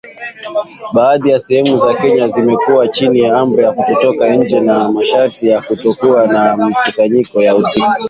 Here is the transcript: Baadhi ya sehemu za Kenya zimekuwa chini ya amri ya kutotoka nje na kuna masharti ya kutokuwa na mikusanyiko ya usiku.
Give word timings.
Baadhi 0.93 1.29
ya 1.29 1.39
sehemu 1.39 1.77
za 1.77 1.93
Kenya 1.93 2.27
zimekuwa 2.27 2.87
chini 2.87 3.19
ya 3.19 3.37
amri 3.37 3.63
ya 3.63 3.71
kutotoka 3.71 4.35
nje 4.35 4.59
na 4.59 4.73
kuna 4.75 4.91
masharti 4.91 5.47
ya 5.47 5.61
kutokuwa 5.61 6.27
na 6.27 6.57
mikusanyiko 6.57 7.41
ya 7.41 7.55
usiku. 7.55 7.89